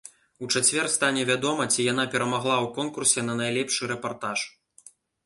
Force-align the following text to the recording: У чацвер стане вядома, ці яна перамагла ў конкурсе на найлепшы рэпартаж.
У 0.45 0.47
чацвер 0.53 0.87
стане 0.93 1.25
вядома, 1.29 1.67
ці 1.75 1.85
яна 1.91 2.05
перамагла 2.15 2.55
ў 2.55 2.67
конкурсе 2.79 3.25
на 3.29 3.37
найлепшы 3.43 3.91
рэпартаж. 3.93 4.39